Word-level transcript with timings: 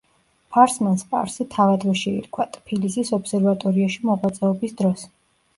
ფარსმან 0.53 0.95
სპარსი 1.01 1.45
თავადვე 1.57 1.93
შეირქვა, 2.03 2.47
ტფილისის 2.57 3.13
ობსერვატორიაში 3.19 4.03
მოღვაწეობის 4.11 4.79
დროს. 4.81 5.07